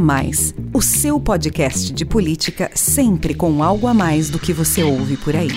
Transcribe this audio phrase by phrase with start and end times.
[0.00, 5.18] Mais, o seu podcast de política sempre com algo a mais do que você ouve
[5.18, 5.50] por aí.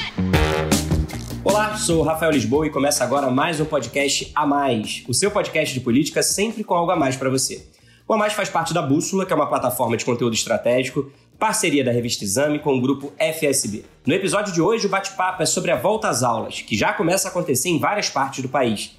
[1.46, 5.32] Olá, sou o Rafael Lisboa e começa agora mais um podcast A Mais, o seu
[5.32, 7.66] podcast de política sempre com algo a mais para você.
[8.06, 11.84] O A Mais faz parte da Bússola, que é uma plataforma de conteúdo estratégico, parceria
[11.84, 13.86] da revista Exame com o grupo FSB.
[14.06, 17.30] No episódio de hoje, o bate-papo é sobre a volta às aulas, que já começa
[17.30, 18.92] a acontecer em várias partes do país.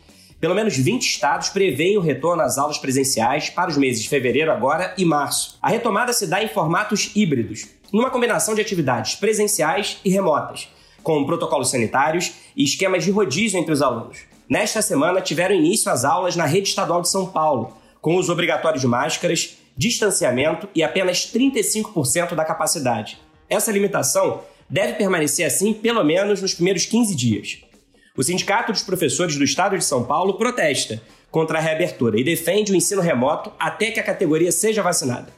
[0.45, 4.53] Pelo menos 20 estados preveem o retorno às aulas presenciais para os meses de fevereiro
[4.53, 5.59] agora e março.
[5.63, 10.69] A retomada se dá em formatos híbridos, numa combinação de atividades presenciais e remotas,
[11.03, 14.19] com protocolos sanitários e esquemas de rodízio entre os alunos.
[14.47, 18.79] Nesta semana tiveram início as aulas na rede estadual de São Paulo, com uso obrigatório
[18.79, 23.19] de máscaras, distanciamento e apenas 35% da capacidade.
[23.49, 27.65] Essa limitação deve permanecer assim pelo menos nos primeiros 15 dias.
[28.17, 32.71] O Sindicato dos Professores do Estado de São Paulo protesta contra a reabertura e defende
[32.71, 35.33] o ensino remoto até que a categoria seja vacinada.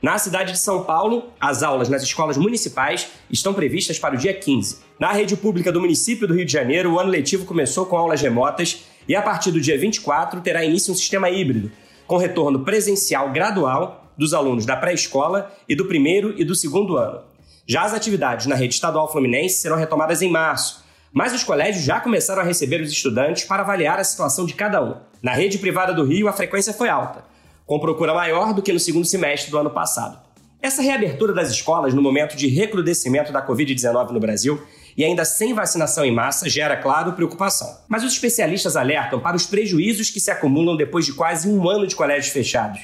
[0.00, 4.32] Na cidade de São Paulo, as aulas nas escolas municipais estão previstas para o dia
[4.32, 4.78] 15.
[4.98, 8.22] Na rede pública do município do Rio de Janeiro, o ano letivo começou com aulas
[8.22, 11.70] remotas e a partir do dia 24 terá início um sistema híbrido,
[12.06, 17.20] com retorno presencial gradual dos alunos da pré-escola e do primeiro e do segundo ano.
[17.66, 20.83] Já as atividades na rede estadual fluminense serão retomadas em março,
[21.14, 24.82] mas os colégios já começaram a receber os estudantes para avaliar a situação de cada
[24.82, 24.96] um.
[25.22, 27.24] Na rede privada do Rio, a frequência foi alta,
[27.64, 30.18] com procura maior do que no segundo semestre do ano passado.
[30.60, 34.60] Essa reabertura das escolas no momento de recrudescimento da Covid-19 no Brasil
[34.96, 37.78] e ainda sem vacinação em massa gera, claro, preocupação.
[37.88, 41.86] Mas os especialistas alertam para os prejuízos que se acumulam depois de quase um ano
[41.86, 42.80] de colégios fechados: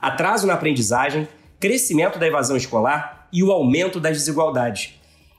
[0.00, 1.28] atraso na aprendizagem,
[1.60, 4.94] crescimento da evasão escolar e o aumento das desigualdades.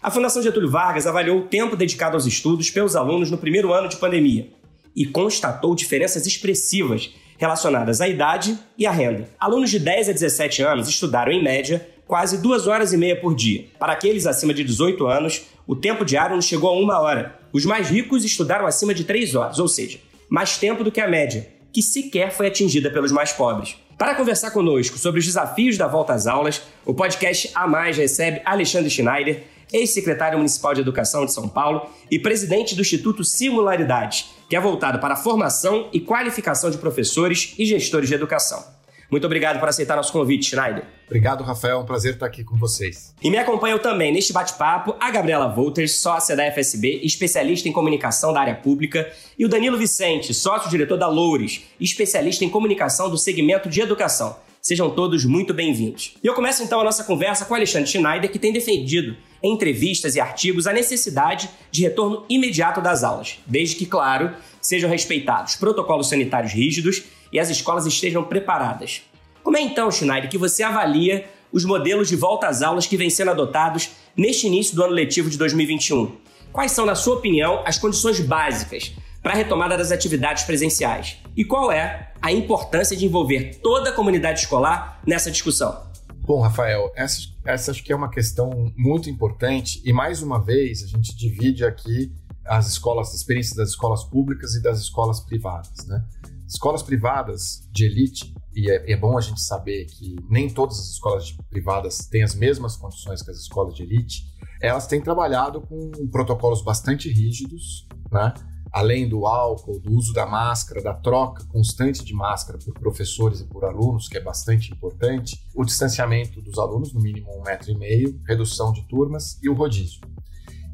[0.08, 3.90] A Fundação Getúlio Vargas avaliou o tempo dedicado aos estudos pelos alunos no primeiro ano
[3.90, 4.48] de pandemia
[4.96, 9.28] e constatou diferenças expressivas relacionadas à idade e à renda.
[9.38, 13.36] Alunos de 10 a 17 anos estudaram, em média, quase duas horas e meia por
[13.36, 13.66] dia.
[13.78, 17.38] Para aqueles acima de 18 anos, o tempo diário não chegou a uma hora.
[17.52, 20.00] Os mais ricos estudaram acima de três horas, ou seja,
[20.30, 23.76] mais tempo do que a média, que sequer foi atingida pelos mais pobres.
[23.98, 28.42] Para conversar conosco sobre os desafios da volta às aulas, o podcast A Mais recebe
[28.46, 34.56] Alexandre Schneider, ex-secretário municipal de Educação de São Paulo e presidente do Instituto Singularidade, que
[34.56, 38.78] é voltado para a formação e qualificação de professores e gestores de educação.
[39.10, 40.84] Muito obrigado por aceitar nosso convite, Schneider.
[41.06, 41.78] Obrigado, Rafael.
[41.78, 43.14] É um prazer estar aqui com vocês.
[43.24, 48.34] E me acompanham também neste bate-papo a Gabriela Wolters, sócia da FSB, especialista em comunicação
[48.34, 53.70] da área pública, e o Danilo Vicente, sócio-diretor da Loures, especialista em comunicação do segmento
[53.70, 54.36] de educação.
[54.62, 56.18] Sejam todos muito bem-vindos.
[56.22, 60.20] E eu começo então a nossa conversa com Alexandre Schneider, que tem defendido entrevistas e
[60.20, 66.54] artigos a necessidade de retorno imediato das aulas, desde que, claro, sejam respeitados protocolos sanitários
[66.54, 69.04] rígidos e as escolas estejam preparadas.
[69.44, 73.10] Como é então, Schneider, que você avalia os modelos de volta às aulas que vêm
[73.10, 76.18] sendo adotados neste início do ano letivo de 2021?
[76.52, 81.18] Quais são, na sua opinião, as condições básicas para a retomada das atividades presenciais?
[81.36, 85.86] E qual é a importância de envolver toda a comunidade escolar nessa discussão?
[86.20, 90.84] Bom, Rafael, essa, essa acho que é uma questão muito importante e mais uma vez
[90.84, 92.14] a gente divide aqui
[92.46, 96.06] as escolas, a experiência das escolas públicas e das escolas privadas, né?
[96.46, 100.88] Escolas privadas de elite, e é, é, bom a gente saber que nem todas as
[100.92, 104.24] escolas privadas têm as mesmas condições que as escolas de elite,
[104.62, 108.34] elas têm trabalhado com protocolos bastante rígidos, né?
[108.78, 113.46] Além do álcool, do uso da máscara, da troca constante de máscara por professores e
[113.46, 117.78] por alunos, que é bastante importante, o distanciamento dos alunos, no mínimo um metro e
[117.78, 120.00] meio, redução de turmas e o rodízio.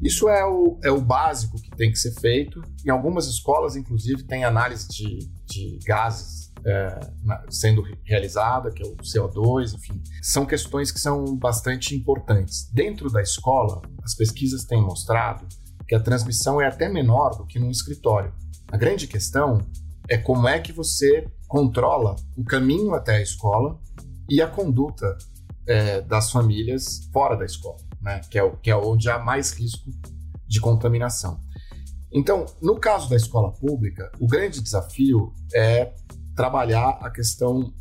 [0.02, 2.60] Isso é o, é o básico que tem que ser feito.
[2.84, 7.00] Em algumas escolas, inclusive, tem análise de, de gases é,
[7.48, 10.02] sendo realizada, que é o CO2, enfim.
[10.20, 12.68] São questões que são bastante importantes.
[12.70, 15.46] Dentro da escola, as pesquisas têm mostrado
[15.86, 18.32] que a transmissão é até menor do que num escritório.
[18.70, 19.60] A grande questão
[20.08, 23.78] é como é que você controla o caminho até a escola
[24.28, 25.16] e a conduta
[25.66, 28.20] é, das famílias fora da escola, né?
[28.30, 29.90] que, é, que é onde há mais risco
[30.46, 31.40] de contaminação.
[32.12, 35.92] Então, no caso da escola pública, o grande desafio é
[36.36, 37.72] trabalhar a questão,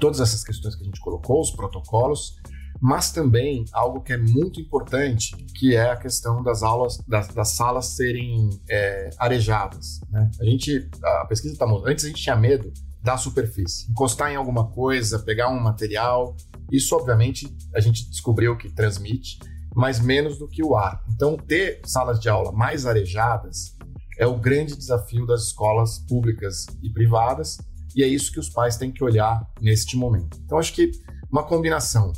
[0.00, 2.36] todas essas questões que a gente colocou, os protocolos,
[2.84, 7.56] mas também algo que é muito importante, que é a questão das aulas, das, das
[7.56, 10.00] salas serem é, arejadas.
[10.10, 10.30] Né?
[10.38, 12.70] A gente, a pesquisa está mostrando, antes a gente tinha medo
[13.02, 16.36] da superfície, encostar em alguma coisa, pegar um material,
[16.70, 19.38] isso obviamente a gente descobriu que transmite,
[19.74, 21.02] mas menos do que o ar.
[21.08, 23.74] Então, ter salas de aula mais arejadas
[24.18, 27.56] é o grande desafio das escolas públicas e privadas,
[27.96, 30.38] e é isso que os pais têm que olhar neste momento.
[30.44, 30.90] Então, acho que
[31.32, 32.12] Uma combinação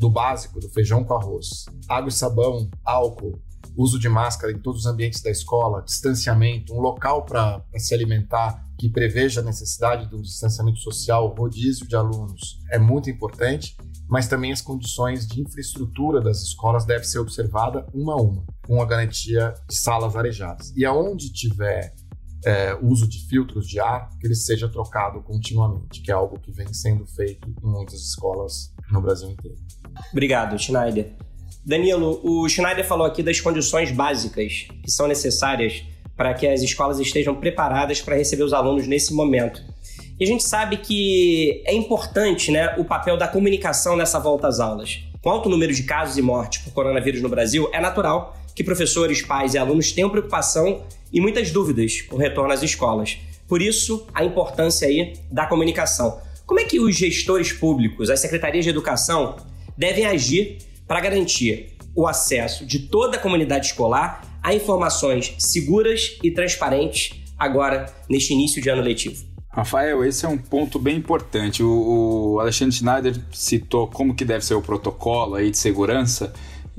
[0.00, 3.38] do básico, do feijão com arroz, água e sabão, álcool,
[3.76, 8.66] uso de máscara em todos os ambientes da escola, distanciamento, um local para se alimentar
[8.78, 13.76] que preveja a necessidade de um distanciamento social, rodízio de alunos, é muito importante,
[14.08, 18.80] mas também as condições de infraestrutura das escolas devem ser observadas uma a uma, com
[18.80, 20.72] a garantia de salas arejadas.
[20.74, 21.94] E aonde tiver
[22.44, 26.50] é, uso de filtros de ar, que ele seja trocado continuamente, que é algo que
[26.50, 29.56] vem sendo feito em muitas escolas no Brasil inteiro.
[30.12, 31.14] Obrigado, Schneider.
[31.64, 35.84] Danilo, o Schneider falou aqui das condições básicas que são necessárias
[36.16, 39.62] para que as escolas estejam preparadas para receber os alunos nesse momento.
[40.18, 44.60] E a gente sabe que é importante né, o papel da comunicação nessa volta às
[44.60, 45.02] aulas.
[45.22, 49.22] Com alto número de casos e mortes por coronavírus no Brasil, é natural que professores,
[49.22, 53.16] pais e alunos tenham preocupação e muitas dúvidas com o retorno às escolas.
[53.48, 56.20] Por isso, a importância aí da comunicação.
[56.44, 59.36] Como é que os gestores públicos, as secretarias de educação,
[59.78, 66.30] devem agir para garantir o acesso de toda a comunidade escolar a informações seguras e
[66.30, 69.24] transparentes agora neste início de ano letivo?
[69.48, 71.62] Rafael, esse é um ponto bem importante.
[71.62, 76.30] O, Alexandre Schneider citou como que deve ser o protocolo aí de segurança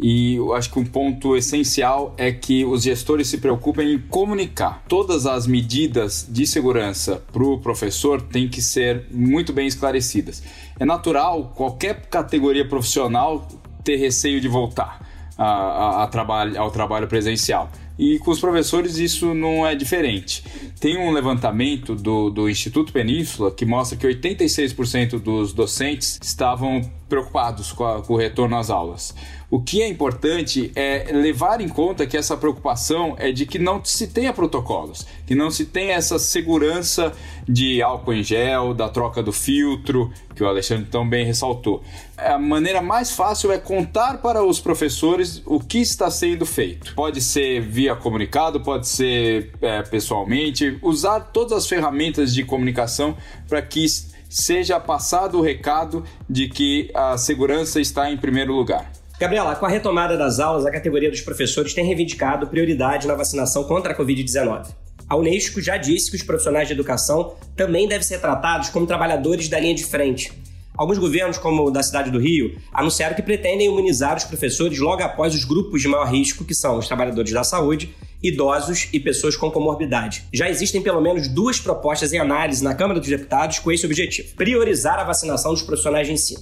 [0.02, 4.84] e eu acho que um ponto essencial é que os gestores se preocupem em comunicar.
[4.88, 10.42] Todas as medidas de segurança para o professor têm que ser muito bem esclarecidas.
[10.80, 13.48] É natural qualquer categoria profissional
[13.84, 15.06] ter receio de voltar
[15.38, 17.70] a, a, a trabalho, ao trabalho presencial.
[17.98, 20.44] E com os professores isso não é diferente.
[20.80, 27.74] Tem um levantamento do, do Instituto Península que mostra que 86% dos docentes estavam preocupados
[27.74, 29.14] com, a, com o retorno às aulas.
[29.52, 33.84] O que é importante é levar em conta que essa preocupação é de que não
[33.84, 37.12] se tenha protocolos, que não se tenha essa segurança
[37.46, 41.84] de álcool em gel, da troca do filtro, que o Alexandre tão bem ressaltou.
[42.18, 46.96] A maneira mais fácil é contar para os professores o que está sendo feito.
[46.96, 53.18] Pode ser via comunicado, pode ser é, pessoalmente, usar todas as ferramentas de comunicação
[53.50, 53.84] para que
[54.30, 58.92] seja passado o recado de que a segurança está em primeiro lugar.
[59.20, 63.64] Gabriela, com a retomada das aulas, a categoria dos professores tem reivindicado prioridade na vacinação
[63.64, 64.68] contra a Covid-19.
[65.10, 69.50] A Unesco já disse que os profissionais de educação também devem ser tratados como trabalhadores
[69.50, 70.32] da linha de frente.
[70.78, 75.04] Alguns governos, como o da cidade do Rio, anunciaram que pretendem imunizar os professores logo
[75.04, 79.36] após os grupos de maior risco, que são os trabalhadores da saúde, idosos e pessoas
[79.36, 80.24] com comorbidade.
[80.34, 84.36] Já existem pelo menos duas propostas em análise na Câmara dos Deputados com esse objetivo:
[84.36, 86.42] priorizar a vacinação dos profissionais de ensino.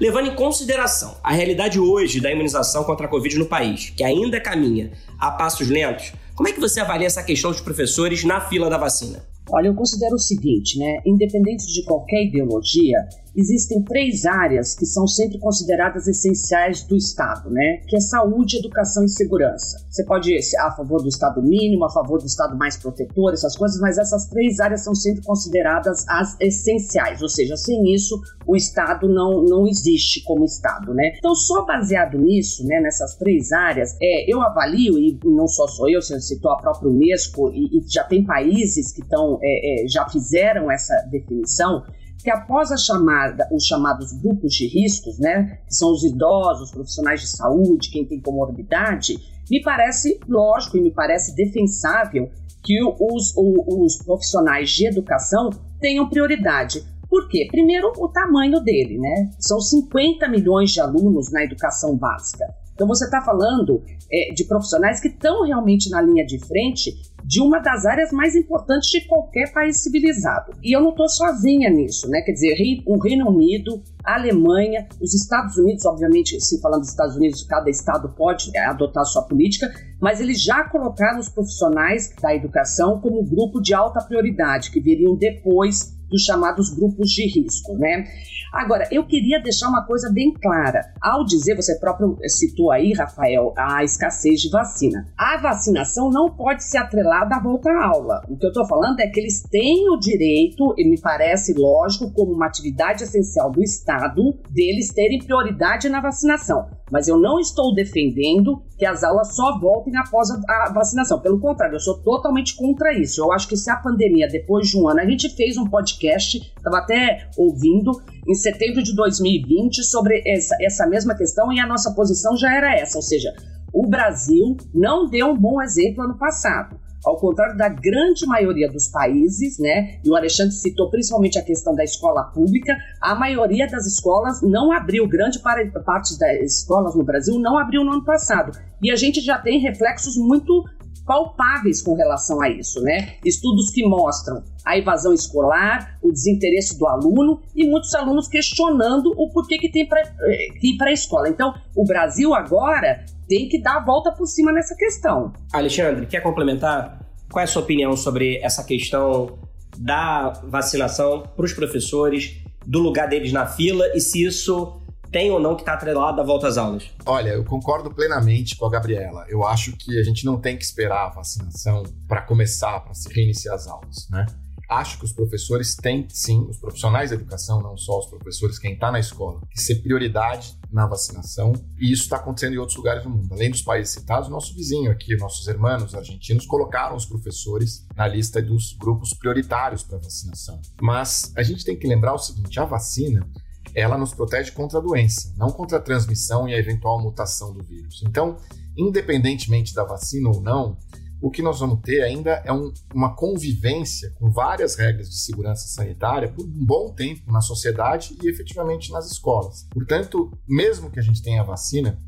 [0.00, 4.40] Levando em consideração a realidade hoje da imunização contra a Covid no país, que ainda
[4.40, 8.70] caminha a passos lentos, como é que você avalia essa questão dos professores na fila
[8.70, 9.26] da vacina?
[9.50, 11.00] Olha, eu considero o seguinte, né?
[11.04, 12.96] Independente de qualquer ideologia,
[13.36, 17.82] existem três áreas que são sempre consideradas essenciais do Estado, né?
[17.86, 19.78] Que é saúde, educação e segurança.
[19.90, 23.56] Você pode ser a favor do Estado mínimo, a favor do Estado mais protetor, essas
[23.56, 28.56] coisas, mas essas três áreas são sempre consideradas as essenciais, ou seja, sem isso o
[28.56, 31.12] Estado não, não existe como Estado, né?
[31.18, 35.88] Então, só baseado nisso, né, nessas três áreas, é, eu avalio, e não só sou
[35.88, 39.88] eu, você citou a própria Unesco, e, e já tem países que estão, é, é,
[39.88, 41.82] já fizeram essa definição,
[42.18, 47.20] que após a chamada, os chamados grupos de riscos, né, que são os idosos, profissionais
[47.20, 49.16] de saúde, quem tem comorbidade,
[49.50, 52.30] me parece lógico e me parece defensável
[52.62, 56.84] que os, os, profissionais de educação tenham prioridade.
[57.08, 57.48] Por quê?
[57.50, 59.30] Primeiro, o tamanho dele, né?
[59.38, 62.44] São 50 milhões de alunos na educação básica.
[62.74, 63.82] Então, você está falando
[64.12, 66.94] é, de profissionais que estão realmente na linha de frente
[67.28, 70.52] de uma das áreas mais importantes de qualquer país civilizado.
[70.62, 72.22] E eu não estou sozinha nisso, né?
[72.22, 72.56] Quer dizer,
[72.86, 77.68] o Reino Unido, a Alemanha, os Estados Unidos, obviamente, se falando dos Estados Unidos, cada
[77.68, 79.70] estado pode é, adotar sua política,
[80.00, 85.14] mas eles já colocaram os profissionais da educação como grupo de alta prioridade, que viriam
[85.14, 88.04] depois dos chamados grupos de risco, né?
[88.52, 90.80] Agora, eu queria deixar uma coisa bem clara.
[91.02, 95.06] Ao dizer, você próprio citou aí, Rafael, a escassez de vacina.
[95.18, 98.22] A vacinação não pode ser atrelada à volta à aula.
[98.28, 102.10] O que eu estou falando é que eles têm o direito, e me parece lógico,
[102.12, 106.77] como uma atividade essencial do Estado, deles terem prioridade na vacinação.
[106.90, 111.20] Mas eu não estou defendendo que as aulas só voltem após a, vacinação.
[111.20, 113.20] Pelo contrário, eu sou totalmente contra isso.
[113.20, 116.38] Eu acho que se a pandemia, depois de um ano, a gente fez um podcast,
[116.56, 117.92] estava até ouvindo,
[118.26, 122.74] em setembro de 2020, sobre essa, essa mesma questão, e a nossa posição já era
[122.74, 123.32] essa, ou seja,
[123.72, 126.78] o Brasil não deu um bom exemplo ano passado.
[127.04, 130.00] Ao contrário da grande maioria dos países, né?
[130.04, 134.72] E o Alexandre citou principalmente a questão da escola pública, a maioria das escolas não
[134.72, 138.58] abriu, grande parte das escolas no Brasil não abriu no ano passado.
[138.82, 140.64] E a gente já tem reflexos muito
[141.08, 143.14] palpáveis com relação a isso, né?
[143.24, 149.30] Estudos que mostram a evasão escolar, o desinteresse do aluno e muitos alunos questionando o
[149.30, 151.30] porquê que tem eh, que ir para a escola.
[151.30, 155.32] Então, o Brasil agora tem que dar a volta por cima nessa questão.
[155.52, 157.06] Alexandre, quer complementar?
[157.30, 159.38] Qual é a sua opinião sobre essa questão
[159.76, 165.40] da vacinação para os professores, do lugar deles na fila e se isso tem ou
[165.40, 166.90] não que estar tá atrelado à volta às aulas?
[167.06, 169.24] Olha, eu concordo plenamente com a Gabriela.
[169.28, 173.12] Eu acho que a gente não tem que esperar a vacinação para começar, para se
[173.12, 174.26] reiniciar as aulas, né?
[174.68, 178.74] Acho que os professores têm, sim, os profissionais da educação, não só os professores, quem
[178.74, 181.52] está na escola, que ser prioridade na vacinação.
[181.78, 183.32] E isso está acontecendo em outros lugares do mundo.
[183.32, 188.42] Além dos países citados, nosso vizinho aqui, nossos irmãos argentinos, colocaram os professores na lista
[188.42, 190.60] dos grupos prioritários para vacinação.
[190.82, 193.26] Mas a gente tem que lembrar o seguinte: a vacina
[193.74, 197.62] ela nos protege contra a doença, não contra a transmissão e a eventual mutação do
[197.64, 198.02] vírus.
[198.06, 198.36] Então,
[198.76, 200.76] independentemente da vacina ou não,
[201.20, 205.66] o que nós vamos ter ainda é um, uma convivência com várias regras de segurança
[205.66, 209.66] sanitária por um bom tempo na sociedade e efetivamente nas escolas.
[209.70, 211.98] Portanto, mesmo que a gente tenha vacina,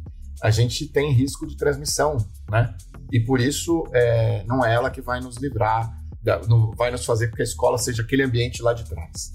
[0.41, 2.17] a gente tem risco de transmissão,
[2.49, 2.75] né?
[3.13, 5.93] E por isso é, não é ela que vai nos livrar,
[6.49, 9.33] não, vai nos fazer com que a escola seja aquele ambiente lá de trás.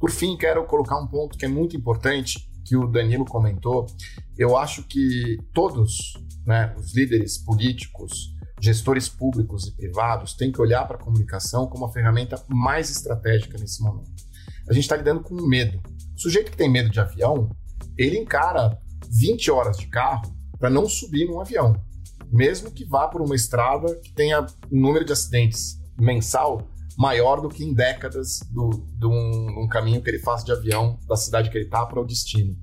[0.00, 3.86] Por fim, quero colocar um ponto que é muito importante, que o Danilo comentou.
[4.36, 6.14] Eu acho que todos,
[6.46, 11.84] né, os líderes políticos, gestores públicos e privados, têm que olhar para a comunicação como
[11.84, 14.10] a ferramenta mais estratégica nesse momento.
[14.68, 15.80] A gente está lidando com medo.
[16.16, 17.50] O sujeito que tem medo de avião,
[17.96, 18.78] ele encara
[19.10, 21.80] 20 horas de carro para não subir num avião,
[22.30, 27.48] mesmo que vá por uma estrada que tenha um número de acidentes mensal maior do
[27.48, 31.48] que em décadas do, de um, um caminho que ele faz de avião da cidade
[31.48, 32.56] que ele está para o destino.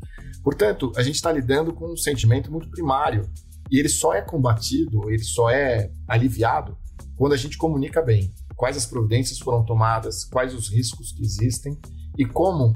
[0.43, 3.27] Portanto, a gente está lidando com um sentimento muito primário
[3.72, 6.77] e ele só é combatido, ele só é aliviado
[7.15, 11.77] quando a gente comunica bem quais as providências foram tomadas, quais os riscos que existem
[12.17, 12.74] e como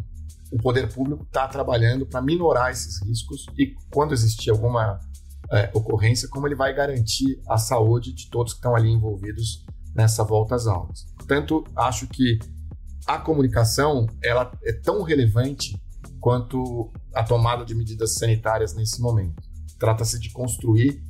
[0.52, 5.00] o poder público está trabalhando para minorar esses riscos e quando existir alguma
[5.52, 9.66] é, ocorrência, como ele vai garantir a saúde de todos que estão ali envolvidos
[9.96, 11.06] nessa volta às aulas.
[11.16, 12.40] Portanto, acho que
[13.06, 15.80] a comunicação ela é tão relevante
[16.20, 19.49] quanto a tomada de medidas sanitárias nesse momento.
[19.80, 21.02] Trata-se de construir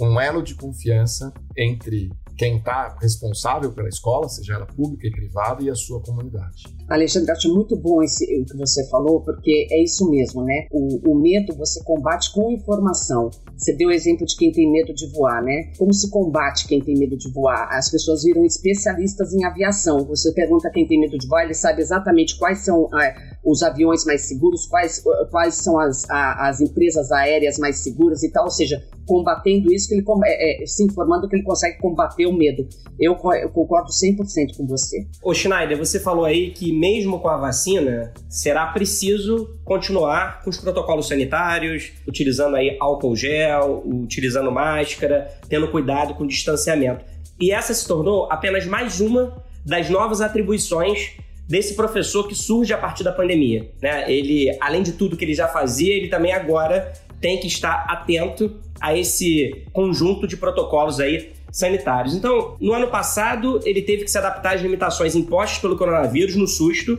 [0.00, 5.62] um elo de confiança entre quem está responsável pela escola, seja ela pública e privada,
[5.62, 6.77] e a sua comunidade.
[6.88, 10.66] Alexandre, acho muito bom esse, o que você falou, porque é isso mesmo, né?
[10.72, 13.30] O, o medo você combate com informação.
[13.56, 15.70] Você deu o exemplo de quem tem medo de voar, né?
[15.76, 17.68] Como se combate quem tem medo de voar?
[17.70, 20.04] As pessoas viram especialistas em aviação.
[20.06, 23.14] Você pergunta quem tem medo de voar, ele sabe exatamente quais são é,
[23.44, 28.30] os aviões mais seguros, quais, quais são as, a, as empresas aéreas mais seguras e
[28.30, 28.44] tal.
[28.44, 32.32] Ou seja, combatendo isso, que ele é, é, se informando que ele consegue combater o
[32.32, 32.68] medo.
[33.00, 35.06] Eu, eu concordo 100% com você.
[35.22, 40.58] Ô Schneider, você falou aí que mesmo com a vacina, será preciso continuar com os
[40.58, 47.04] protocolos sanitários, utilizando aí álcool gel, utilizando máscara, tendo cuidado com o distanciamento.
[47.40, 51.16] E essa se tornou apenas mais uma das novas atribuições
[51.48, 53.70] desse professor que surge a partir da pandemia.
[53.80, 54.10] Né?
[54.10, 58.56] Ele, além de tudo que ele já fazia, ele também agora tem que estar atento
[58.80, 62.14] a esse conjunto de protocolos aí sanitários.
[62.14, 66.46] Então, no ano passado, ele teve que se adaptar às limitações impostas pelo coronavírus no
[66.46, 66.98] susto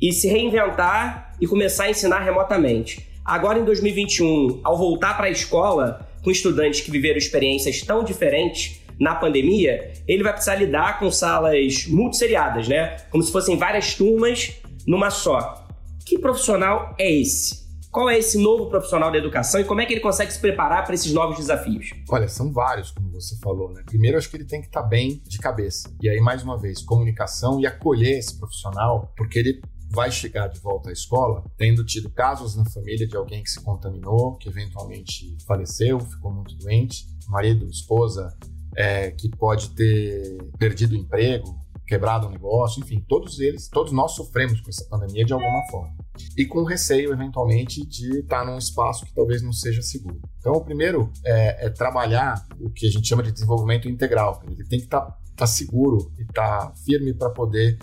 [0.00, 3.08] e se reinventar e começar a ensinar remotamente.
[3.24, 8.80] Agora, em 2021, ao voltar para a escola com estudantes que viveram experiências tão diferentes
[8.98, 12.96] na pandemia, ele vai precisar lidar com salas multisseriadas, né?
[13.10, 14.52] Como se fossem várias turmas
[14.86, 15.66] numa só.
[16.04, 17.67] Que profissional é esse?
[17.98, 20.84] Qual é esse novo profissional da educação e como é que ele consegue se preparar
[20.84, 21.90] para esses novos desafios?
[22.08, 23.82] Olha, são vários, como você falou, né?
[23.84, 25.92] Primeiro, acho que ele tem que estar tá bem de cabeça.
[26.00, 30.60] E aí, mais uma vez, comunicação e acolher esse profissional, porque ele vai chegar de
[30.60, 35.36] volta à escola tendo tido casos na família de alguém que se contaminou, que eventualmente
[35.44, 38.32] faleceu, ficou muito doente, marido, esposa,
[38.76, 41.52] é, que pode ter perdido o emprego,
[41.84, 45.96] quebrado o negócio, enfim, todos eles, todos nós sofremos com essa pandemia de alguma forma.
[46.36, 50.20] E com receio, eventualmente, de estar num espaço que talvez não seja seguro.
[50.38, 54.42] Então, o primeiro é, é trabalhar o que a gente chama de desenvolvimento integral.
[54.46, 57.78] Ele tem que estar tá, tá seguro e estar tá firme para poder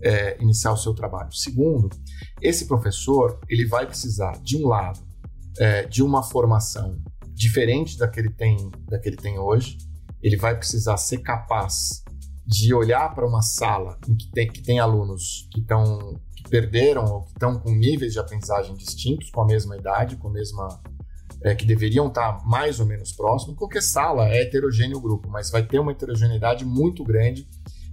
[0.00, 1.32] é, iniciar o seu trabalho.
[1.32, 1.88] Segundo,
[2.40, 5.00] esse professor ele vai precisar, de um lado,
[5.58, 6.98] é, de uma formação
[7.34, 8.56] diferente da que ele tem,
[8.88, 9.78] da que ele tem hoje.
[10.22, 12.02] Ele vai precisar ser capaz
[12.46, 17.22] de olhar para uma sala em que tem, que tem alunos que estão perderam ou
[17.22, 20.80] que estão com níveis de aprendizagem distintos, com a mesma idade, com a mesma
[21.42, 23.56] é, que deveriam estar mais ou menos próximos.
[23.56, 27.46] Qualquer sala é heterogêneo o grupo, mas vai ter uma heterogeneidade muito grande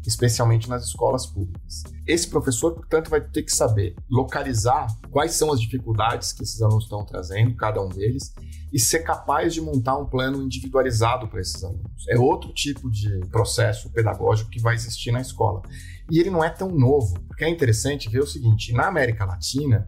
[0.05, 1.83] especialmente nas escolas públicas.
[2.05, 6.83] Esse professor, portanto, vai ter que saber localizar quais são as dificuldades que esses alunos
[6.83, 8.33] estão trazendo, cada um deles,
[8.71, 12.07] e ser capaz de montar um plano individualizado para esses alunos.
[12.09, 15.61] É outro tipo de processo pedagógico que vai existir na escola.
[16.11, 19.87] E ele não é tão novo, porque é interessante ver o seguinte: na América Latina,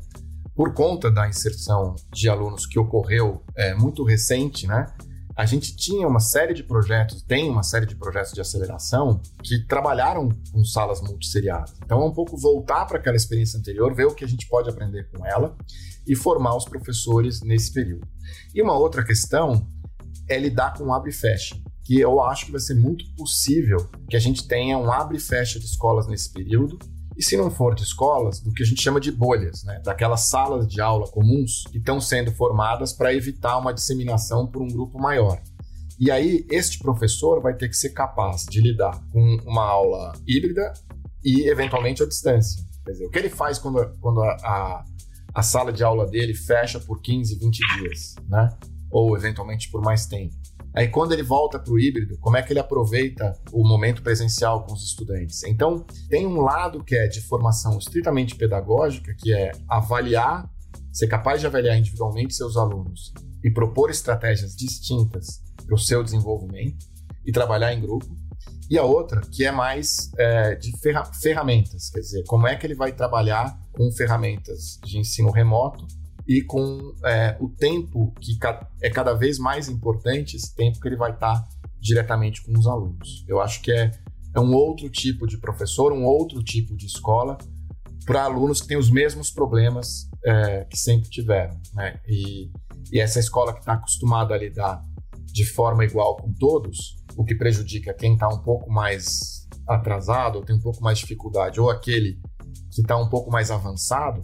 [0.55, 4.86] por conta da inserção de alunos que ocorreu é, muito recente, né?
[5.35, 9.65] A gente tinha uma série de projetos, tem uma série de projetos de aceleração que
[9.67, 11.73] trabalharam com salas multisseriadas.
[11.83, 14.69] Então é um pouco voltar para aquela experiência anterior, ver o que a gente pode
[14.69, 15.57] aprender com ela
[16.07, 18.07] e formar os professores nesse período.
[18.53, 19.67] E uma outra questão
[20.29, 24.15] é lidar com abre e fecha, que eu acho que vai ser muito possível que
[24.15, 26.79] a gente tenha um abre e fecha de escolas nesse período
[27.17, 29.79] e se não for de escolas, do que a gente chama de bolhas, né?
[29.84, 34.67] daquelas salas de aula comuns que estão sendo formadas para evitar uma disseminação por um
[34.67, 35.41] grupo maior.
[35.98, 40.74] E aí, este professor vai ter que ser capaz de lidar com uma aula híbrida
[41.24, 42.62] e, eventualmente, à distância.
[42.84, 44.86] Quer dizer, o que ele faz quando, quando a, a,
[45.34, 48.50] a sala de aula dele fecha por 15, 20 dias, né?
[48.91, 50.36] ou eventualmente por mais tempo?
[50.75, 54.65] Aí quando ele volta para o híbrido, como é que ele aproveita o momento presencial
[54.65, 55.41] com os estudantes?
[55.44, 60.50] Então, tem um lado que é de formação estritamente pedagógica, que é avaliar,
[60.91, 66.86] ser capaz de avaliar individualmente seus alunos e propor estratégias distintas para o seu desenvolvimento
[67.25, 68.13] e trabalhar em grupo.
[68.70, 72.67] E a outra, que é mais é, de ferra ferramentas, quer dizer, como é que
[72.67, 75.86] ele vai trabalhar com ferramentas de ensino remoto
[76.27, 78.38] e com é, o tempo que
[78.82, 81.44] é cada vez mais importante, esse tempo que ele vai estar
[81.79, 83.24] diretamente com os alunos.
[83.27, 83.91] Eu acho que é,
[84.34, 87.38] é um outro tipo de professor, um outro tipo de escola
[88.05, 91.59] para alunos que têm os mesmos problemas é, que sempre tiveram.
[91.74, 92.00] Né?
[92.07, 92.51] E,
[92.92, 94.83] e essa escola que está acostumada a lidar
[95.25, 100.46] de forma igual com todos, o que prejudica quem está um pouco mais atrasado, ou
[100.46, 102.20] tem um pouco mais de dificuldade, ou aquele
[102.72, 104.22] que está um pouco mais avançado,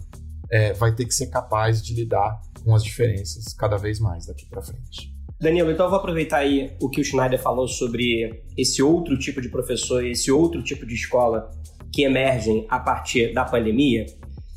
[0.52, 4.44] é, vai ter que ser capaz de lidar com as diferenças cada vez mais daqui
[4.46, 5.10] para frente.
[5.40, 9.40] Danilo, então eu vou aproveitar aí o que o Schneider falou sobre esse outro tipo
[9.40, 11.50] de professor, esse outro tipo de escola
[11.90, 14.06] que emergem a partir da pandemia,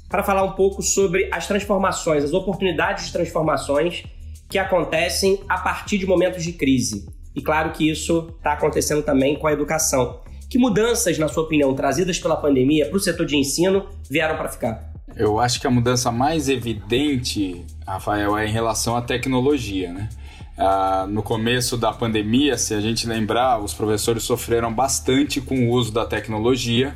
[0.09, 4.03] para falar um pouco sobre as transformações, as oportunidades de transformações
[4.49, 7.07] que acontecem a partir de momentos de crise.
[7.33, 10.21] E claro que isso está acontecendo também com a educação.
[10.49, 14.49] Que mudanças, na sua opinião, trazidas pela pandemia para o setor de ensino vieram para
[14.49, 14.94] ficar?
[15.15, 20.09] Eu acho que a mudança mais evidente, Rafael, é em relação à tecnologia, né?
[20.57, 25.71] Ah, no começo da pandemia, se a gente lembrar, os professores sofreram bastante com o
[25.71, 26.95] uso da tecnologia,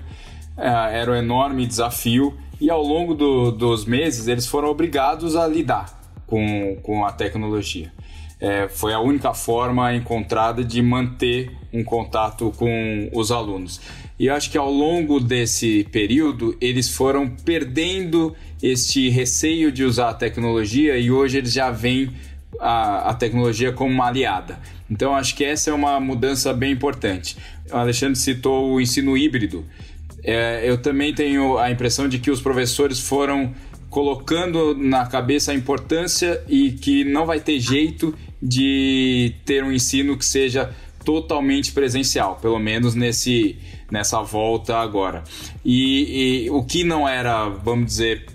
[0.58, 5.48] ah, era um enorme desafio, e ao longo do, dos meses eles foram obrigados a
[5.48, 7.92] lidar com, com a tecnologia.
[8.40, 13.82] É, foi a única forma encontrada de manter um contato com os alunos.
[14.20, 20.10] E eu acho que ao longo desse período eles foram perdendo este receio de usar
[20.10, 22.12] a tecnologia e hoje eles já veem
[22.60, 24.60] a, a tecnologia como uma aliada.
[24.92, 27.38] Então acho que essa é uma mudança bem importante.
[27.72, 29.64] O Alexandre citou o ensino híbrido.
[30.22, 33.54] É, eu também tenho a impressão de que os professores foram
[33.90, 40.18] colocando na cabeça a importância e que não vai ter jeito de ter um ensino
[40.18, 40.70] que seja
[41.04, 43.58] totalmente presencial, pelo menos nesse,
[43.91, 45.23] nessa volta agora.
[45.63, 48.25] E, e o que não era, vamos dizer,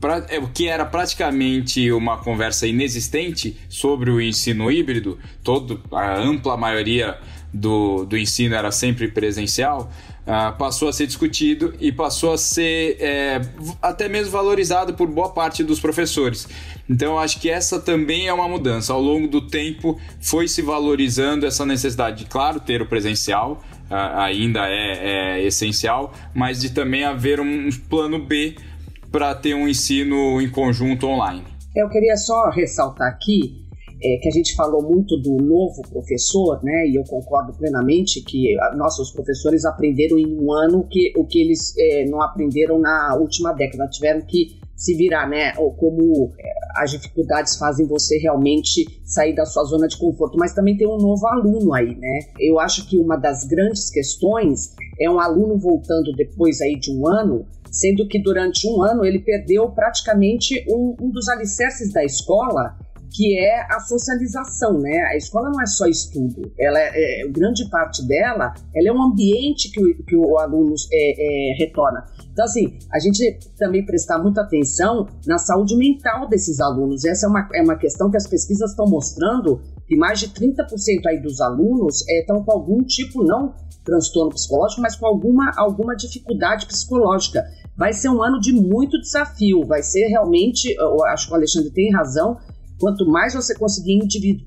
[0.00, 6.16] pra, é, o que era praticamente uma conversa inexistente sobre o ensino híbrido, todo, a
[6.16, 7.18] ampla maioria
[7.52, 9.90] do, do ensino era sempre presencial,
[10.26, 13.40] uh, passou a ser discutido e passou a ser é,
[13.82, 16.48] até mesmo valorizado por boa parte dos professores.
[16.88, 18.92] Então, acho que essa também é uma mudança.
[18.92, 24.68] Ao longo do tempo, foi se valorizando essa necessidade de, claro, ter o presencial, ainda
[24.68, 28.54] é, é essencial, mas de também haver um plano B
[29.10, 31.42] para ter um ensino em conjunto online.
[31.74, 33.60] Eu queria só ressaltar aqui
[34.02, 36.86] é, que a gente falou muito do novo professor, né?
[36.86, 41.74] E eu concordo plenamente que nossos professores aprenderam em um ano que, o que eles
[41.78, 45.52] é, não aprenderam na última década, tiveram que se virar, né?
[45.58, 50.38] Ou como é, as dificuldades fazem você realmente sair da sua zona de conforto.
[50.38, 52.20] Mas também tem um novo aluno aí, né?
[52.38, 57.06] Eu acho que uma das grandes questões é um aluno voltando depois aí de um
[57.06, 62.78] ano, sendo que durante um ano ele perdeu praticamente um, um dos alicerces da escola
[63.12, 64.98] que é a socialização, né?
[65.12, 69.02] A escola não é só estudo, ela é, é grande parte dela, ela é um
[69.02, 72.06] ambiente que o, que o aluno é, é, retorna.
[72.32, 77.04] Então, assim, a gente também prestar muita atenção na saúde mental desses alunos.
[77.04, 81.06] Essa é uma, é uma questão que as pesquisas estão mostrando que mais de 30%
[81.08, 85.96] aí dos alunos estão é, com algum tipo, não transtorno psicológico, mas com alguma, alguma
[85.96, 87.44] dificuldade psicológica.
[87.76, 91.70] Vai ser um ano de muito desafio, vai ser realmente, eu acho que o Alexandre
[91.70, 92.36] tem razão,
[92.80, 94.00] Quanto mais você conseguir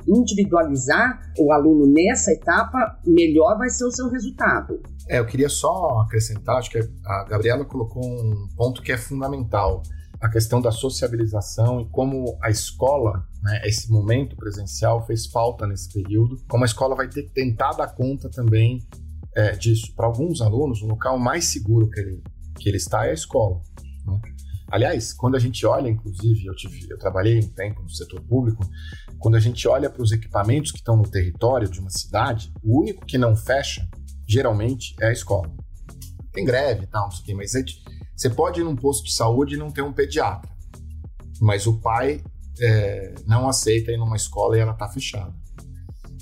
[0.08, 4.82] individualizar o aluno nessa etapa, melhor vai ser o seu resultado.
[5.08, 9.84] É, eu queria só acrescentar, acho que a Gabriela colocou um ponto que é fundamental,
[10.20, 15.92] a questão da sociabilização e como a escola, né, esse momento presencial fez falta nesse
[15.92, 18.80] período, como a escola vai ter que tentar dar conta também
[19.36, 19.94] é, disso.
[19.96, 22.24] Para alguns alunos, o local mais seguro que ele,
[22.58, 23.62] que ele está é a escola.
[24.08, 24.22] Né?
[24.74, 28.68] Aliás, quando a gente olha, inclusive, eu, tive, eu trabalhei um tempo no setor público,
[29.20, 32.82] quando a gente olha para os equipamentos que estão no território de uma cidade, o
[32.82, 33.88] único que não fecha,
[34.28, 35.56] geralmente, é a escola.
[36.32, 37.52] Tem greve e tal, não sei o quê, mas
[38.16, 40.50] você pode ir num posto de saúde e não ter um pediatra,
[41.40, 42.24] mas o pai
[42.60, 45.36] é, não aceita ir numa escola e ela está fechada.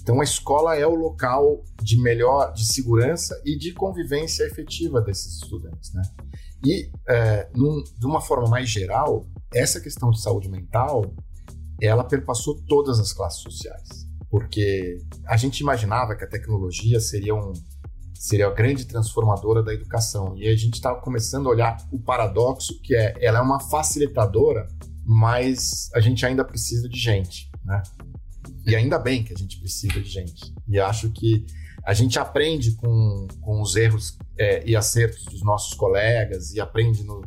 [0.01, 5.41] Então a escola é o local de melhor, de segurança e de convivência efetiva desses
[5.41, 6.01] estudantes, né?
[6.65, 11.13] E, é, num, de uma forma mais geral, essa questão de saúde mental,
[11.81, 14.07] ela perpassou todas as classes sociais.
[14.29, 14.97] Porque
[15.27, 17.51] a gente imaginava que a tecnologia seria, um,
[18.13, 20.35] seria a grande transformadora da educação.
[20.37, 24.67] E a gente estava começando a olhar o paradoxo que é, ela é uma facilitadora,
[25.03, 27.81] mas a gente ainda precisa de gente, né?
[28.65, 30.53] E ainda bem que a gente precisa de gente.
[30.67, 31.45] E acho que
[31.83, 37.03] a gente aprende com, com os erros é, e acertos dos nossos colegas e aprende
[37.03, 37.21] no,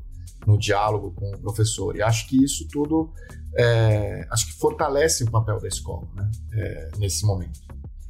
[0.46, 1.96] no diálogo com o professor.
[1.96, 3.12] E acho que isso tudo
[3.56, 7.60] é, acho que fortalece o papel da escola né, é, nesse momento.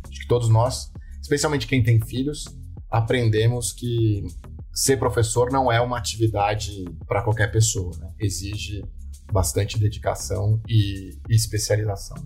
[0.09, 2.44] Acho que todos nós, especialmente quem tem filhos,
[2.90, 4.24] aprendemos que
[4.72, 7.92] ser professor não é uma atividade para qualquer pessoa.
[7.98, 8.11] Né?
[8.18, 8.85] Exige
[9.33, 12.16] bastante dedicação e, e especialização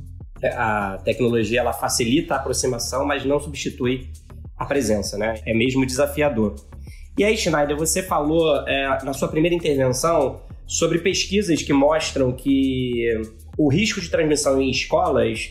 [0.45, 4.09] a tecnologia ela facilita a aproximação, mas não substitui
[4.57, 5.41] a presença, né?
[5.47, 6.55] É mesmo desafiador.
[7.17, 13.21] E aí, Schneider, você falou é, na sua primeira intervenção sobre pesquisas que mostram que
[13.57, 15.51] o risco de transmissão em escolas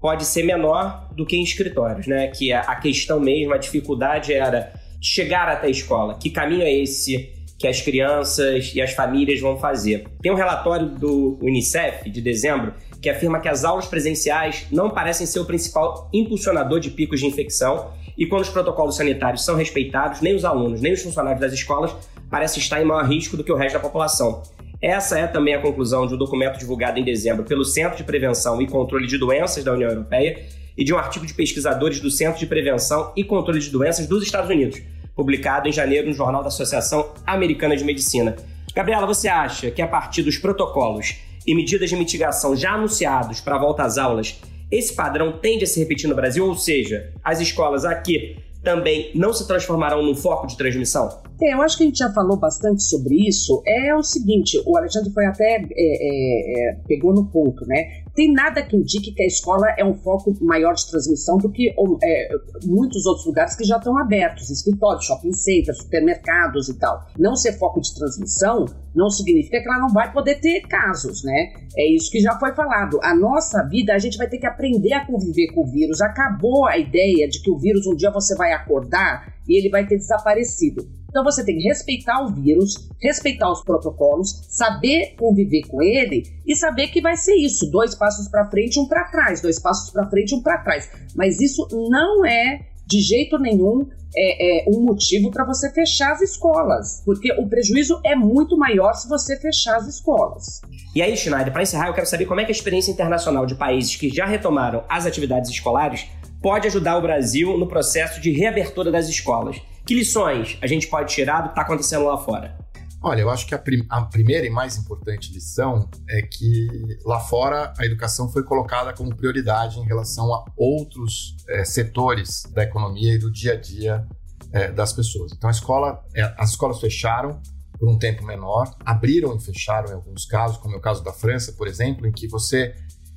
[0.00, 2.28] pode ser menor do que em escritórios, né?
[2.28, 6.18] Que a questão mesmo, a dificuldade era chegar até a escola.
[6.18, 10.06] Que caminho é esse que as crianças e as famílias vão fazer?
[10.20, 15.26] Tem um relatório do Unicef de dezembro que afirma que as aulas presenciais não parecem
[15.26, 20.20] ser o principal impulsionador de picos de infecção e quando os protocolos sanitários são respeitados,
[20.20, 21.92] nem os alunos, nem os funcionários das escolas
[22.30, 24.42] parecem estar em maior risco do que o resto da população.
[24.80, 28.62] Essa é também a conclusão de um documento divulgado em dezembro pelo Centro de Prevenção
[28.62, 30.46] e Controle de Doenças da União Europeia
[30.78, 34.22] e de um artigo de pesquisadores do Centro de Prevenção e Controle de Doenças dos
[34.22, 34.80] Estados Unidos,
[35.16, 38.36] publicado em janeiro no Jornal da Associação Americana de Medicina.
[38.74, 43.56] Gabriela, você acha que a partir dos protocolos e medidas de mitigação já anunciados para
[43.56, 44.38] a volta às aulas,
[44.70, 49.32] esse padrão tende a se repetir no Brasil, ou seja, as escolas aqui também não
[49.32, 51.20] se transformarão num foco de transmissão?
[51.42, 53.60] É, eu acho que a gente já falou bastante sobre isso.
[53.66, 58.02] É o seguinte, o Alexandre foi até é, é, é pegou no ponto, né?
[58.14, 61.70] Tem nada que indique que a escola é um foco maior de transmissão do que
[62.04, 62.28] é,
[62.64, 67.06] muitos outros lugares que já estão abertos, escritórios, shopping centers, supermercados e tal.
[67.18, 71.54] Não ser foco de transmissão não significa que ela não vai poder ter casos, né?
[71.76, 73.00] É isso que já foi falado.
[73.02, 76.00] A nossa vida, a gente vai ter que aprender a conviver com o vírus.
[76.00, 79.86] Acabou a ideia de que o vírus um dia você vai acordar e ele vai
[79.86, 81.01] ter desaparecido.
[81.12, 86.56] Então você tem que respeitar o vírus, respeitar os protocolos, saber conviver com ele e
[86.56, 90.08] saber que vai ser isso, dois passos para frente, um para trás, dois passos para
[90.08, 90.90] frente, um para trás.
[91.14, 96.22] Mas isso não é de jeito nenhum é, é um motivo para você fechar as
[96.22, 100.62] escolas, porque o prejuízo é muito maior se você fechar as escolas.
[100.94, 103.54] E aí, Schneider, para encerrar, eu quero saber como é que a experiência internacional de
[103.54, 106.06] países que já retomaram as atividades escolares
[106.42, 109.60] pode ajudar o Brasil no processo de reabertura das escolas.
[109.84, 112.56] Que lições a gente pode tirar do que está acontecendo lá fora?
[113.04, 116.68] Olha, eu acho que a, prim a, primeira e mais importante lição é que
[117.04, 122.62] lá fora a educação foi colocada como prioridade em relação a outros é, setores da
[122.62, 124.06] economia e do dia a dia
[124.52, 125.32] é, das pessoas.
[125.32, 127.40] Então, escola, é, as escolas fecharam
[127.76, 131.12] por um tempo menor, abriram e fecharam em alguns casos, como é o caso da
[131.12, 132.72] França, por exemplo, em que você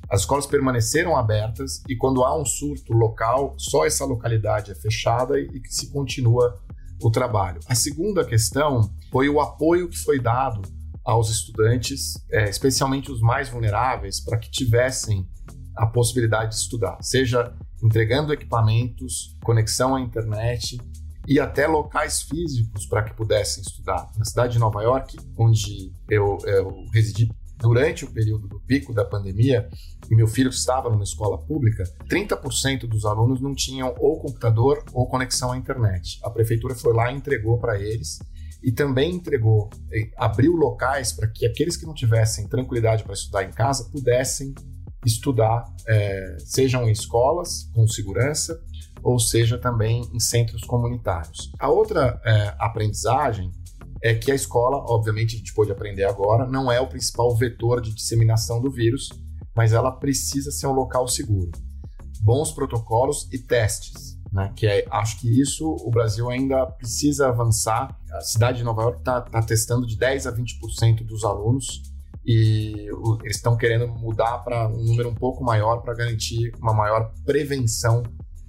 [0.08, 5.38] as escolas permaneceram abertas e quando há um surto local, só essa localidade é fechada
[5.38, 6.60] e que se continua
[7.02, 7.60] o trabalho.
[7.68, 10.62] A segunda questão foi o apoio que foi dado
[11.04, 15.26] aos estudantes, é, especialmente os mais vulneráveis, para que tivessem
[15.76, 20.78] a possibilidade de estudar, seja entregando equipamentos, conexão à internet
[21.28, 24.10] e até locais físicos para que pudessem estudar.
[24.16, 29.04] Na cidade de Nova York, onde eu, eu residi durante o período do pico da
[29.04, 29.68] pandemia,
[30.10, 35.06] e meu filho estava numa escola pública, 30% dos alunos não tinham ou computador ou
[35.06, 36.18] conexão à internet.
[36.22, 38.18] A prefeitura foi lá e entregou para eles
[38.62, 39.70] e também entregou,
[40.16, 44.54] abriu locais para que aqueles que não tivessem tranquilidade para estudar em casa pudessem
[45.04, 48.60] estudar, é, sejam em escolas com segurança
[49.02, 51.52] ou seja também em centros comunitários.
[51.60, 53.52] A outra é, aprendizagem
[54.02, 57.80] é que a escola, obviamente a gente pode aprender agora, não é o principal vetor
[57.80, 59.08] de disseminação do vírus,
[59.54, 61.50] mas ela precisa ser um local seguro.
[62.20, 64.52] Bons protocolos e testes, né?
[64.54, 67.98] Que é, acho que isso o Brasil ainda precisa avançar.
[68.12, 71.82] A cidade de Nova York está tá testando de 10 a 20% dos alunos
[72.24, 72.88] e
[73.22, 78.02] eles estão querendo mudar para um número um pouco maior para garantir uma maior prevenção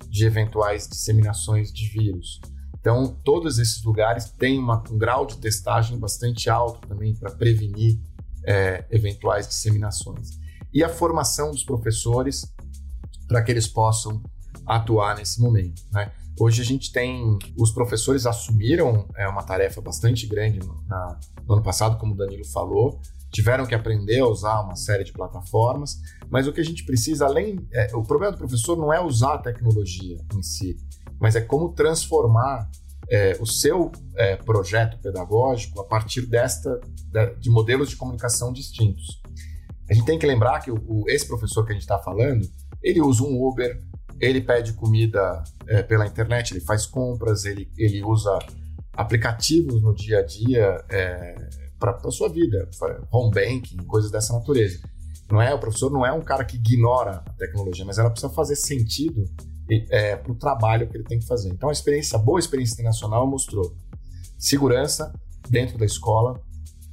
[0.10, 2.42] de eventuais disseminações de vírus.
[2.80, 8.00] Então, todos esses lugares têm uma, um grau de testagem bastante alto também para prevenir
[8.46, 10.40] é, eventuais disseminações.
[10.74, 12.54] E a formação dos professores
[13.28, 14.22] para que eles possam
[14.66, 15.82] atuar nesse momento.
[15.92, 16.12] Né?
[16.40, 17.38] Hoje a gente tem.
[17.58, 22.18] Os professores assumiram é, uma tarefa bastante grande no, na, no ano passado, como o
[22.18, 23.02] Danilo falou,
[23.38, 27.28] tiveram que aprender a usar uma série de plataformas, mas o que a gente precisa,
[27.28, 27.68] além.
[27.72, 30.76] É, o problema do professor não é usar a tecnologia em si,
[31.22, 32.68] mas é como transformar
[33.08, 36.82] é, o seu é, projeto pedagógico a partir desta
[37.40, 39.22] de modelos de comunicação distintos.
[39.88, 42.42] A gente tem que lembrar que o, o esse professor que a gente está falando,
[42.82, 43.80] ele usa um Uber,
[44.20, 48.40] ele pede comida é, pela internet, ele faz compras, ele, ele usa
[48.94, 52.70] aplicativos no dia a dia é, para a sua vida,
[53.12, 54.80] home banking, coisas dessa natureza.
[55.30, 58.32] Não é o professor não é um cara que ignora a tecnologia, mas ela precisa
[58.34, 59.26] fazer sentido
[59.90, 61.50] é, para o trabalho que ele tem que fazer.
[61.50, 63.76] Então, a experiência, a boa experiência internacional mostrou
[64.38, 65.14] segurança
[65.50, 66.40] dentro da escola,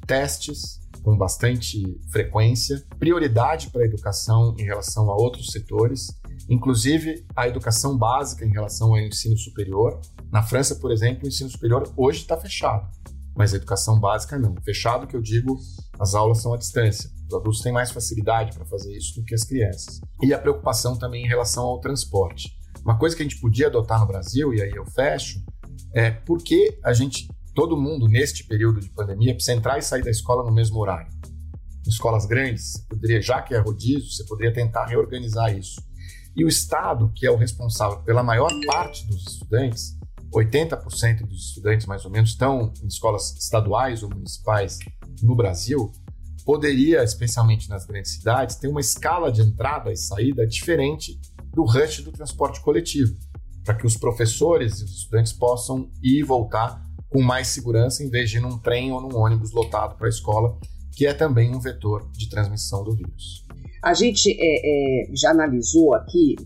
[0.07, 6.07] testes com bastante frequência, prioridade para a educação em relação a outros setores,
[6.49, 10.01] inclusive a educação básica em relação ao ensino superior.
[10.33, 12.89] Na França, por exemplo, o ensino superior hoje está fechado,
[13.37, 14.55] mas a educação básica não.
[14.65, 15.59] Fechado que eu digo,
[15.99, 17.11] as aulas são à distância.
[17.29, 20.01] Os adultos têm mais facilidade para fazer isso do que as crianças.
[20.23, 22.57] E a preocupação também em relação ao transporte.
[22.85, 25.43] Uma coisa que a gente podia adotar no Brasil, e aí eu fecho,
[25.95, 30.11] é porque a gente, todo mundo neste período de pandemia, precisa entrar e sair da
[30.11, 31.09] escola no mesmo horário.
[31.87, 35.81] Escolas grandes, poderia, já que é rodízio, você poderia tentar reorganizar isso.
[36.37, 39.97] E o Estado, que é o responsável pela maior parte dos estudantes,
[40.35, 44.79] 80% dos estudantes mais ou menos estão em escolas estaduais ou municipais
[45.23, 45.93] no Brasil,
[46.45, 51.19] poderia, especialmente nas grandes cidades, ter uma escala de entrada e saída diferente
[51.53, 53.17] do rush do transporte coletivo,
[53.65, 58.11] para que os professores e os estudantes possam ir e voltar com mais segurança em
[58.11, 60.59] vez de ir num trem ou num ônibus lotado para a escola,
[60.93, 63.47] que é também um vetor de transmissão do vírus.
[63.83, 66.37] A gente é, é, já analisou aqui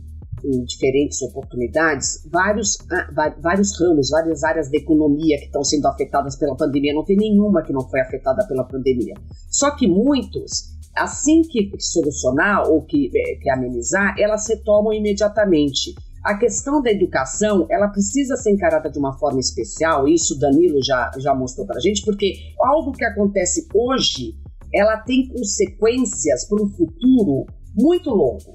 [0.44, 6.36] em diferentes oportunidades vários, ah, vários ramos, várias áreas da economia que estão sendo afetadas
[6.36, 6.94] pela pandemia.
[6.94, 9.14] Não tem nenhuma que não foi afetada pela pandemia.
[9.50, 15.94] Só que muitos assim que solucionar ou que, é, que amenizar, elas se tomam imediatamente.
[16.24, 21.10] A questão da educação, ela precisa ser encarada de uma forma especial, isso Danilo já,
[21.18, 24.34] já mostrou para a gente, porque algo que acontece hoje,
[24.74, 28.52] ela tem consequências para um futuro muito longo.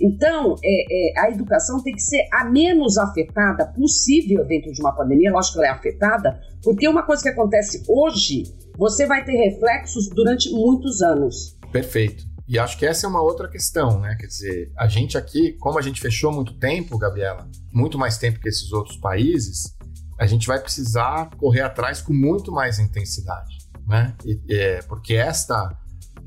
[0.00, 4.94] Então, é, é, a educação tem que ser a menos afetada possível dentro de uma
[4.94, 5.32] pandemia.
[5.32, 8.44] Lógico que ela é afetada, porque uma coisa que acontece hoje,
[8.76, 11.56] você vai ter reflexos durante muitos anos.
[11.70, 12.24] Perfeito.
[12.46, 14.16] E acho que essa é uma outra questão, né?
[14.20, 18.38] Quer dizer, a gente aqui, como a gente fechou muito tempo, Gabriela, muito mais tempo
[18.38, 19.74] que esses outros países,
[20.18, 24.14] a gente vai precisar correr atrás com muito mais intensidade, né?
[24.24, 25.74] E, é, porque esta,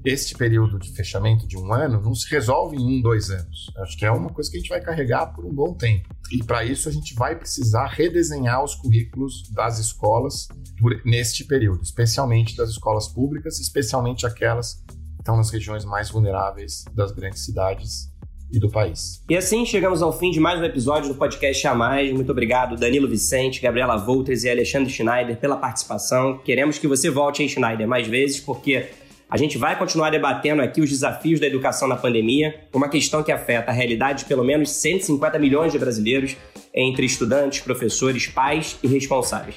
[0.08, 3.70] este período de fechamento de um ano não se resolve em um, dois anos.
[3.78, 6.08] Acho que é uma coisa que a gente vai carregar por um bom tempo.
[6.32, 10.48] E para isso a gente vai precisar redesenhar os currículos das escolas
[10.80, 14.82] por, neste período, especialmente das escolas públicas, especialmente aquelas
[15.20, 18.10] estão nas regiões mais vulneráveis das grandes cidades
[18.50, 19.22] e do país.
[19.30, 22.14] E assim chegamos ao fim de mais um episódio do podcast A Mais.
[22.14, 26.38] Muito obrigado, Danilo Vicente, Gabriela Voltres e Alexandre Schneider, pela participação.
[26.38, 28.88] Queremos que você volte em Schneider mais vezes, porque
[29.30, 33.32] a gente vai continuar debatendo aqui os desafios da educação na pandemia, uma questão que
[33.32, 36.38] afeta a realidade de pelo menos 150 milhões de brasileiros,
[36.74, 39.56] entre estudantes, professores, pais e responsáveis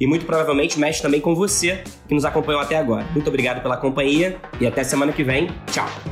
[0.00, 3.06] e muito provavelmente mexe também com você que nos acompanhou até agora.
[3.12, 5.48] Muito obrigado pela companhia e até semana que vem.
[5.70, 6.11] Tchau!